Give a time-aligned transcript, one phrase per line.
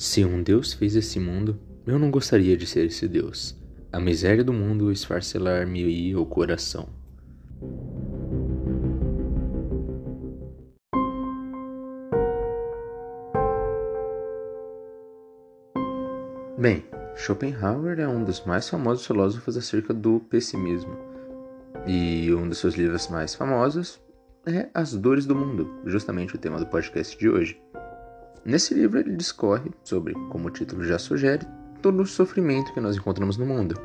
[0.00, 3.54] Se um Deus fez esse mundo, eu não gostaria de ser esse Deus.
[3.92, 6.88] A miséria do mundo esfarcelar-me o coração.
[16.58, 16.82] Bem,
[17.14, 20.96] Schopenhauer é um dos mais famosos filósofos acerca do pessimismo.
[21.86, 24.00] E um dos seus livros mais famosos
[24.46, 27.60] é As Dores do Mundo, justamente o tema do podcast de hoje.
[28.50, 31.46] Nesse livro ele discorre sobre, como o título já sugere,
[31.80, 33.80] todo o sofrimento que nós encontramos no mundo: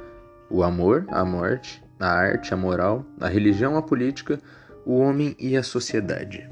[0.49, 4.39] o amor, a morte, a arte, a moral, a religião, a política,
[4.83, 6.49] o homem e a sociedade.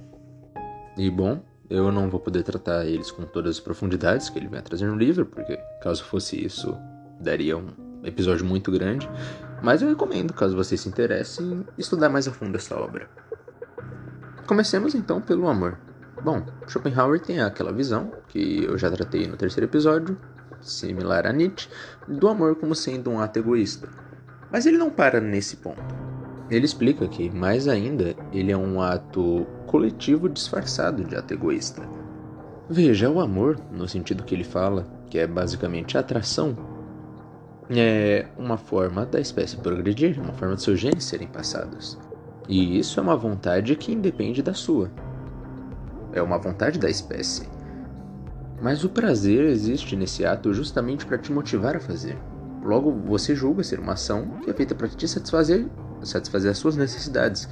[0.95, 4.59] E bom, eu não vou poder tratar eles com todas as profundidades que ele vem
[4.59, 6.77] a trazer no livro, porque caso fosse isso,
[7.20, 7.71] daria um
[8.04, 9.09] episódio muito grande.
[9.63, 13.09] Mas eu recomendo, caso vocês se interessem, estudar mais a fundo essa obra.
[14.45, 15.80] Comecemos então pelo amor.
[16.23, 20.18] Bom, Schopenhauer tem aquela visão, que eu já tratei no terceiro episódio,
[20.62, 21.68] similar a Nietzsche,
[22.07, 23.90] do amor como sendo um ato egoísta.
[24.49, 25.84] Mas ele não para nesse ponto.
[26.49, 31.82] Ele explica que, mais ainda, ele é um ato coletivo disfarçado de ato egoísta.
[32.70, 36.55] Veja, o amor, no sentido que ele fala, que é basicamente atração,
[37.70, 41.98] é uma forma da espécie progredir, uma forma de seus genes serem passados.
[42.48, 44.90] E isso é uma vontade que independe da sua
[46.14, 47.48] é uma vontade da espécie.
[48.62, 52.18] Mas o prazer existe nesse ato justamente para te motivar a fazer.
[52.64, 55.68] Logo, você julga ser uma ação que é feita para te satisfazer,
[56.02, 57.50] satisfazer as suas necessidades,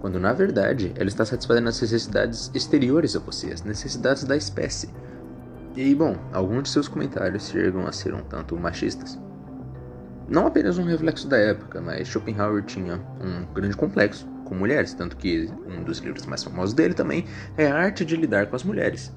[0.00, 4.90] quando na verdade ela está satisfazendo as necessidades exteriores a você, as necessidades da espécie.
[5.76, 9.18] E bom, alguns de seus comentários chegam a ser um tanto machistas.
[10.28, 15.16] Não apenas um reflexo da época, mas Schopenhauer tinha um grande complexo com mulheres, tanto
[15.16, 17.24] que um dos livros mais famosos dele também
[17.56, 19.12] é A Arte de Lidar com as Mulheres,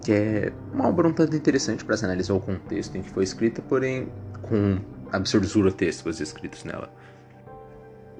[0.00, 3.24] que é uma obra um tanto interessante para se analisar o contexto em que foi
[3.24, 4.08] escrita, porém
[4.42, 4.78] com
[5.10, 6.88] absurdos grotescos escritos nela.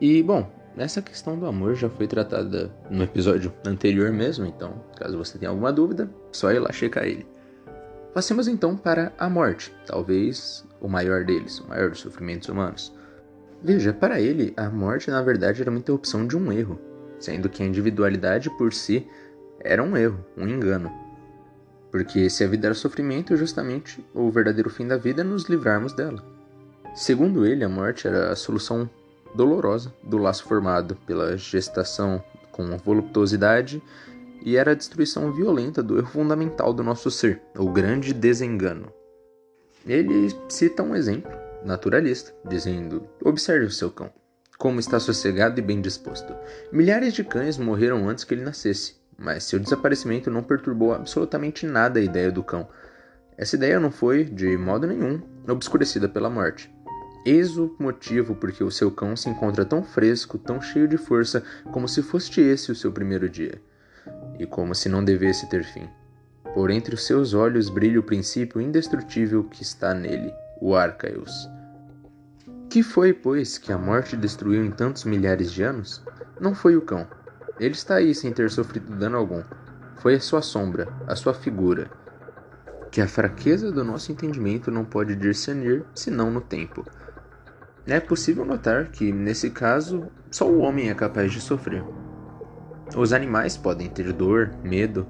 [0.00, 5.16] E bom, essa questão do amor já foi tratada no episódio anterior mesmo, então caso
[5.16, 7.24] você tenha alguma dúvida, só ir lá checar ele.
[8.12, 12.92] Passemos então para a morte, talvez o maior deles, o maior dos sofrimentos humanos.
[13.64, 16.80] Veja, para ele, a morte na verdade era uma interrupção de um erro,
[17.20, 19.06] sendo que a individualidade por si
[19.60, 20.90] era um erro, um engano.
[21.88, 25.92] Porque se a vida era sofrimento, justamente o verdadeiro fim da vida é nos livrarmos
[25.92, 26.24] dela.
[26.92, 28.90] Segundo ele, a morte era a solução
[29.32, 33.80] dolorosa do laço formado pela gestação com voluptuosidade
[34.44, 38.92] e era a destruição violenta do erro fundamental do nosso ser, o grande desengano.
[39.86, 41.30] Ele cita um exemplo
[41.64, 44.10] naturalista, dizendo: Observe o seu cão,
[44.58, 46.34] como está sossegado e bem disposto.
[46.70, 52.00] Milhares de cães morreram antes que ele nascesse, mas seu desaparecimento não perturbou absolutamente nada
[52.00, 52.68] a ideia do cão.
[53.36, 56.72] Essa ideia não foi, de modo nenhum, obscurecida pela morte.
[57.24, 60.96] Eis o motivo por que o seu cão se encontra tão fresco, tão cheio de
[60.96, 63.62] força, como se fosse esse o seu primeiro dia,
[64.38, 65.88] e como se não devesse ter fim.
[66.52, 71.50] Por entre os seus olhos brilha o princípio indestrutível que está nele, o Arcaeus.
[72.70, 76.00] Que foi, pois, que a morte destruiu em tantos milhares de anos?
[76.40, 77.04] Não foi o cão.
[77.58, 79.42] Ele está aí sem ter sofrido dano algum.
[79.96, 81.90] Foi a sua sombra, a sua figura.
[82.92, 86.86] Que a fraqueza do nosso entendimento não pode discernir senão no tempo.
[87.84, 91.84] É possível notar que, nesse caso, só o homem é capaz de sofrer.
[92.96, 95.08] Os animais podem ter dor, medo,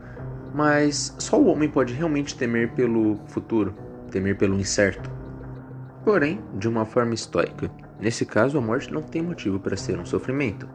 [0.54, 3.74] mas só o homem pode realmente temer pelo futuro,
[4.10, 5.21] temer pelo incerto
[6.04, 7.70] porém de uma forma estoica.
[8.00, 10.68] Nesse caso, a morte não tem motivo para ser um sofrimento,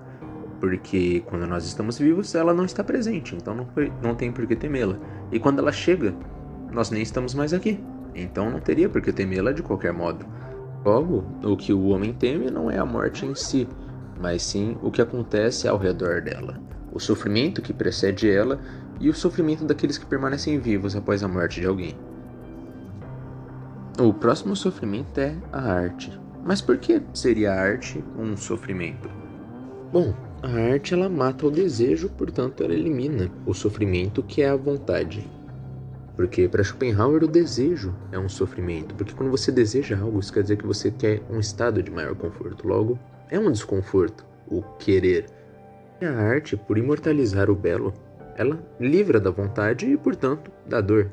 [0.60, 3.68] porque quando nós estamos vivos, ela não está presente, então não,
[4.02, 4.98] não tem por que temê-la.
[5.32, 6.16] E quando ela chega,
[6.72, 7.80] nós nem estamos mais aqui,
[8.16, 10.26] então não teria por que temê-la de qualquer modo.
[10.86, 13.68] Logo, o que o homem teme não é a morte em si,
[14.20, 16.60] mas sim o que acontece ao redor dela,
[16.92, 18.60] o sofrimento que precede ela
[19.00, 21.96] e o sofrimento daqueles que permanecem vivos após a morte de alguém.
[24.00, 26.12] O próximo sofrimento é a arte.
[26.46, 29.10] Mas por que seria a arte um sofrimento?
[29.92, 30.14] Bom,
[30.44, 35.28] a arte ela mata o desejo, portanto ela elimina o sofrimento que é a vontade.
[36.16, 40.44] Porque para Schopenhauer o desejo é um sofrimento, porque quando você deseja algo, isso quer
[40.44, 42.68] dizer que você quer um estado de maior conforto.
[42.68, 43.00] Logo,
[43.32, 45.26] é um desconforto o querer.
[46.00, 47.92] E a arte, por imortalizar o belo,
[48.36, 51.12] ela livra da vontade e, portanto, da dor.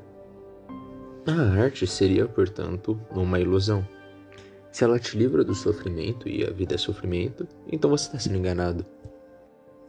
[1.27, 3.87] A arte seria, portanto, uma ilusão.
[4.71, 8.37] Se ela te livra do sofrimento e a vida é sofrimento, então você está sendo
[8.37, 8.85] enganado.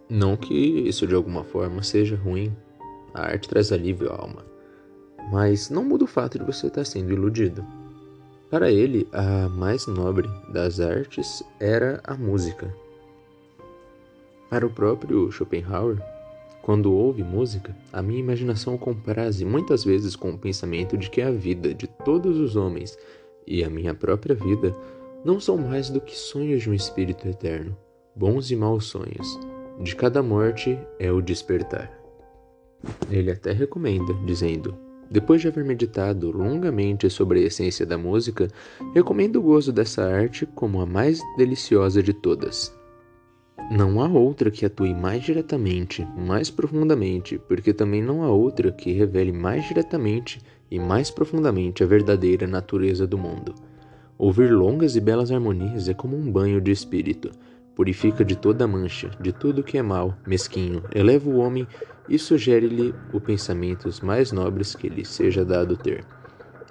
[0.09, 2.55] Não que isso de alguma forma seja ruim.
[3.13, 4.45] A arte traz alívio à alma.
[5.31, 7.65] mas não muda o fato de você estar sendo iludido.
[8.49, 12.73] Para ele, a mais nobre das artes era a música.
[14.49, 15.99] Para o próprio Schopenhauer,
[16.65, 21.29] quando ouve música, a minha imaginação compraz muitas vezes com o pensamento de que a
[21.29, 22.97] vida de todos os homens
[23.45, 24.75] e a minha própria vida
[25.23, 27.77] não são mais do que sonhos de um espírito eterno,
[28.15, 29.39] bons e maus sonhos.
[29.79, 31.95] De cada morte é o despertar.
[33.11, 34.75] Ele até recomenda, dizendo:
[35.09, 38.47] depois de haver meditado longamente sobre a essência da música,
[38.91, 42.75] recomendo o gozo dessa arte como a mais deliciosa de todas.
[43.71, 48.91] Não há outra que atue mais diretamente, mais profundamente, porque também não há outra que
[48.91, 50.39] revele mais diretamente
[50.69, 53.55] e mais profundamente a verdadeira natureza do mundo.
[54.19, 57.31] Ouvir longas e belas harmonias é como um banho de espírito.
[57.75, 61.67] Purifica de toda mancha, de tudo que é mal, mesquinho, eleva o homem
[62.07, 66.05] e sugere-lhe os pensamentos mais nobres que lhe seja dado ter.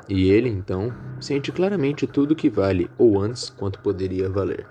[0.09, 4.65] E ele, então, sente claramente tudo que vale, ou antes, quanto poderia valer.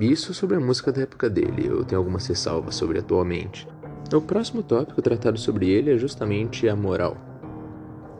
[0.00, 3.66] Isso sobre a música da época dele, eu tenho algumas ressalvas sobre atualmente.
[4.14, 7.16] O próximo tópico tratado sobre ele é justamente a moral.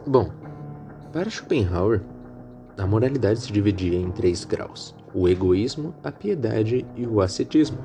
[0.05, 0.33] Bom,
[1.13, 2.03] para Schopenhauer,
[2.77, 7.79] a moralidade se dividia em três graus: o egoísmo, a piedade e o ascetismo.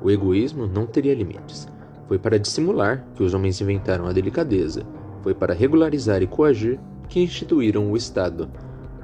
[0.00, 1.66] O egoísmo não teria limites.
[2.06, 4.86] Foi para dissimular que os homens inventaram a delicadeza.
[5.20, 6.78] Foi para regularizar e coagir
[7.08, 8.48] que instituíram o Estado.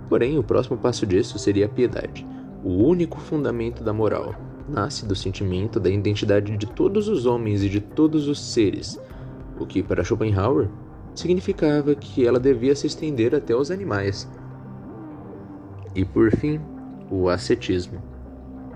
[0.08, 2.25] Porém, o próximo passo disso seria a piedade,
[2.67, 4.35] o único fundamento da moral.
[4.69, 9.01] Nasce do sentimento da identidade de todos os homens e de todos os seres,
[9.57, 10.69] o que para Schopenhauer
[11.15, 14.29] significava que ela devia se estender até os animais.
[15.95, 16.61] E por fim,
[17.09, 18.03] o ascetismo.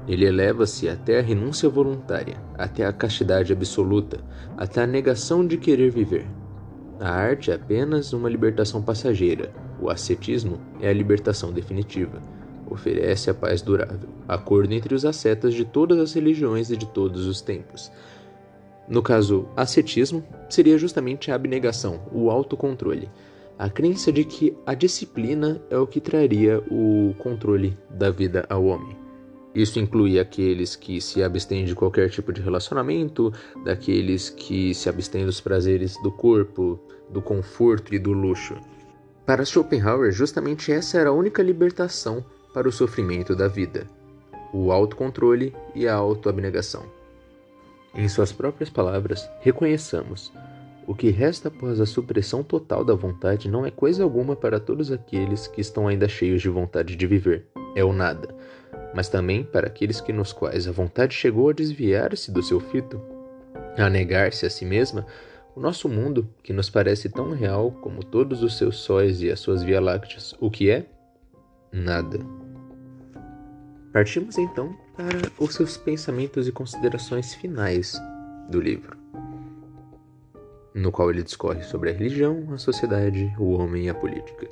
[0.06, 4.20] Ele eleva-se até a renúncia voluntária, até a castidade absoluta,
[4.56, 6.28] até a negação de querer viver.
[7.00, 12.22] A arte é apenas uma libertação passageira, o ascetismo é a libertação definitiva.
[12.70, 17.26] Oferece a paz durável, acordo entre os ascetas de todas as religiões e de todos
[17.26, 17.90] os tempos.
[18.88, 23.10] No caso, ascetismo seria justamente a abnegação, o autocontrole,
[23.58, 28.64] a crença de que a disciplina é o que traria o controle da vida ao
[28.64, 28.96] homem.
[29.54, 33.32] Isso inclui aqueles que se abstêm de qualquer tipo de relacionamento,
[33.64, 36.78] daqueles que se abstêm dos prazeres do corpo,
[37.10, 38.56] do conforto e do luxo.
[39.26, 43.86] Para Schopenhauer, justamente essa era a única libertação para o sofrimento da vida:
[44.52, 46.84] o autocontrole e a autoabnegação.
[47.94, 50.32] Em suas próprias palavras, reconheçamos:
[50.86, 54.90] o que resta após a supressão total da vontade não é coisa alguma para todos
[54.92, 57.46] aqueles que estão ainda cheios de vontade de viver.
[57.74, 58.34] É o nada
[58.94, 63.00] mas também para aqueles que nos quais a vontade chegou a desviar-se do seu fito,
[63.76, 65.06] a negar-se a si mesma,
[65.54, 69.40] o nosso mundo, que nos parece tão real como todos os seus sóis e as
[69.40, 70.86] suas Via Lácteas, o que é?
[71.72, 72.39] Nada.
[73.92, 78.00] Partimos então para os seus pensamentos e considerações finais
[78.48, 78.96] do livro,
[80.74, 84.48] no qual ele discorre sobre a religião, a sociedade, o homem e a política.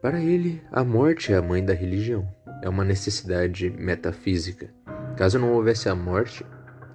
[0.00, 2.28] Para ele, a morte é a mãe da religião
[2.62, 4.70] é uma necessidade metafísica.
[5.16, 6.46] Caso não houvesse a morte,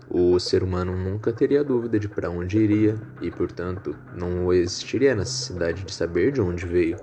[0.09, 5.15] o ser humano nunca teria dúvida de para onde iria e, portanto, não existiria a
[5.15, 6.97] necessidade de saber de onde veio.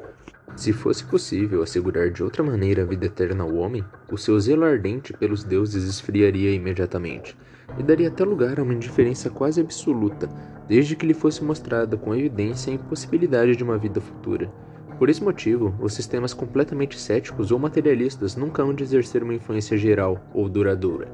[0.56, 4.64] Se fosse possível assegurar de outra maneira a vida eterna ao homem, o seu zelo
[4.64, 7.36] ardente pelos deuses esfriaria imediatamente
[7.76, 10.28] e daria até lugar a uma indiferença quase absoluta,
[10.68, 14.50] desde que lhe fosse mostrada com evidência a impossibilidade de uma vida futura.
[14.96, 19.76] Por esse motivo, os sistemas completamente céticos ou materialistas nunca hão de exercer uma influência
[19.76, 21.08] geral ou duradoura.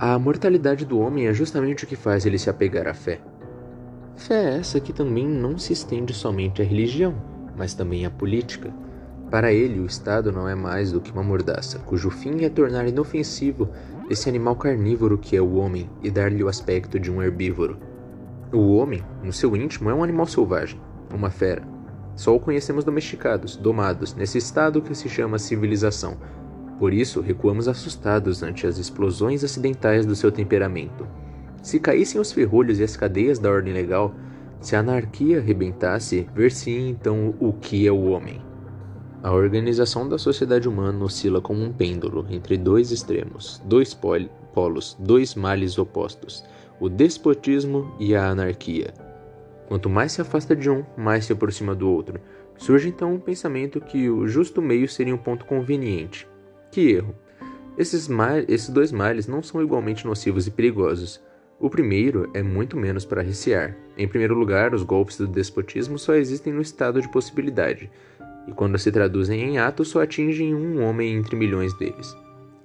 [0.00, 3.20] A mortalidade do homem é justamente o que faz ele se apegar à fé.
[4.16, 7.14] Fé é essa que também não se estende somente à religião,
[7.56, 8.72] mas também à política.
[9.30, 12.86] Para ele, o Estado não é mais do que uma mordaça, cujo fim é tornar
[12.86, 13.68] inofensivo
[14.08, 17.78] esse animal carnívoro que é o homem e dar-lhe o aspecto de um herbívoro.
[18.52, 20.80] O homem, no seu íntimo, é um animal selvagem,
[21.12, 21.66] uma fera,
[22.16, 26.16] só o conhecemos domesticados, domados, nesse estado que se chama civilização.
[26.78, 31.06] Por isso, recuamos assustados ante as explosões acidentais do seu temperamento.
[31.62, 34.14] Se caíssem os ferrolhos e as cadeias da ordem legal,
[34.60, 38.40] se a anarquia rebentasse, ver-se então o que é o homem.
[39.22, 43.92] A organização da sociedade humana oscila como um pêndulo entre dois extremos, dois
[44.54, 46.44] polos, dois males opostos:
[46.78, 48.94] o despotismo e a anarquia.
[49.66, 52.20] Quanto mais se afasta de um, mais se aproxima do outro.
[52.56, 56.26] Surge então um pensamento que o justo meio seria um ponto conveniente.
[56.70, 57.14] Que erro!
[57.76, 58.08] Esses,
[58.48, 61.20] esses dois males não são igualmente nocivos e perigosos.
[61.58, 63.74] O primeiro é muito menos para recear.
[63.96, 67.90] Em primeiro lugar, os golpes do despotismo só existem no estado de possibilidade,
[68.46, 72.14] e quando se traduzem em atos só atingem um homem entre milhões deles.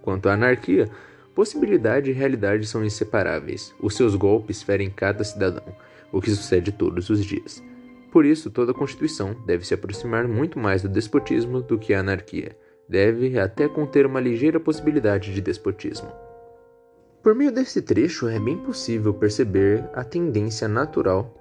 [0.01, 0.89] Quanto à anarquia,
[1.33, 3.73] possibilidade e realidade são inseparáveis.
[3.79, 5.73] Os seus golpes ferem cada cidadão,
[6.11, 7.63] o que sucede todos os dias.
[8.11, 12.57] Por isso, toda Constituição deve se aproximar muito mais do despotismo do que a anarquia.
[12.89, 16.11] Deve até conter uma ligeira possibilidade de despotismo.
[17.21, 21.37] Por meio desse trecho, é bem possível perceber a tendência natural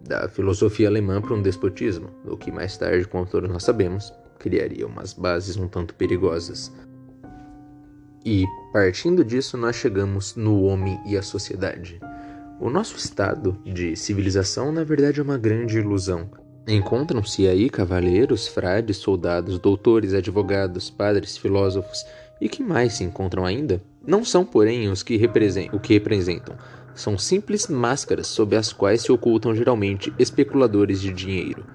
[0.00, 4.86] da filosofia alemã para um despotismo, o que mais tarde, como todos nós sabemos, criaria
[4.86, 6.72] umas bases um tanto perigosas.
[8.24, 12.00] E, partindo disso, nós chegamos no homem e a sociedade.
[12.58, 16.30] O nosso estado de civilização, na verdade, é uma grande ilusão.
[16.66, 22.04] Encontram-se aí cavaleiros, frades, soldados, doutores, advogados, padres, filósofos
[22.40, 23.82] e que mais se encontram ainda?
[24.08, 26.56] Não são, porém, os que representam, o que representam.
[26.94, 31.66] São simples máscaras sob as quais se ocultam geralmente especuladores de dinheiro.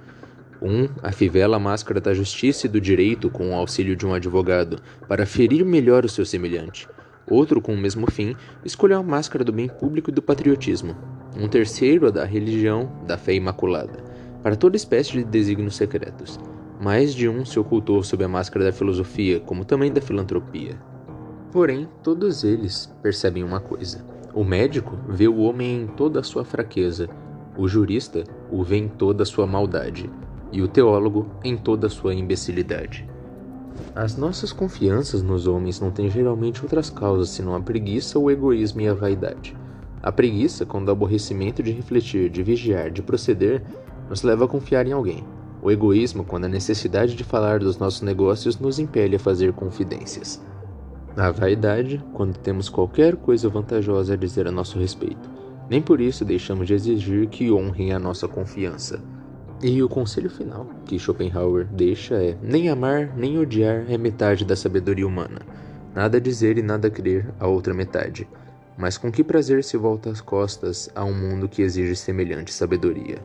[0.59, 4.79] Um afivela a máscara da justiça e do direito com o auxílio de um advogado
[5.07, 6.89] para ferir melhor o seu semelhante.
[7.29, 8.35] Outro, com o mesmo fim,
[8.65, 10.97] escolheu a máscara do bem público e do patriotismo.
[11.37, 14.03] Um terceiro, a da religião, da fé imaculada,
[14.41, 16.39] para toda espécie de desígnios secretos.
[16.81, 20.79] Mais de um se ocultou sob a máscara da filosofia, como também da filantropia.
[21.53, 26.43] Porém, todos eles percebem uma coisa: o médico vê o homem em toda a sua
[26.43, 27.07] fraqueza,
[27.55, 30.09] o jurista o vê em toda a sua maldade,
[30.51, 33.07] e o teólogo em toda a sua imbecilidade.
[33.93, 38.81] As nossas confianças nos homens não têm geralmente outras causas senão a preguiça, o egoísmo
[38.81, 39.55] e a vaidade.
[40.01, 43.63] A preguiça, quando o aborrecimento de refletir, de vigiar, de proceder,
[44.09, 45.23] nos leva a confiar em alguém.
[45.61, 50.41] O egoísmo, quando a necessidade de falar dos nossos negócios nos impele a fazer confidências.
[51.15, 55.29] A vaidade, quando temos qualquer coisa vantajosa a dizer a nosso respeito.
[55.69, 58.99] Nem por isso deixamos de exigir que honrem a nossa confiança.
[59.61, 64.55] E o conselho final que Schopenhauer deixa é: nem amar nem odiar é metade da
[64.55, 65.41] sabedoria humana.
[65.93, 68.27] Nada dizer e nada crer a outra metade.
[68.75, 73.19] Mas com que prazer se volta as costas a um mundo que exige semelhante sabedoria?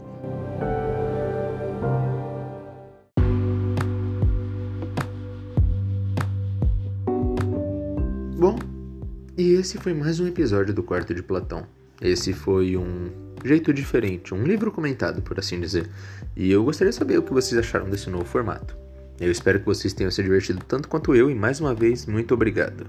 [9.39, 11.65] E esse foi mais um episódio do Quarto de Platão.
[12.03, 13.09] Esse foi um
[13.45, 15.89] jeito diferente, um livro comentado, por assim dizer.
[16.37, 18.77] E eu gostaria de saber o que vocês acharam desse novo formato.
[19.21, 22.35] Eu espero que vocês tenham se divertido tanto quanto eu e mais uma vez, muito
[22.35, 22.85] obrigado.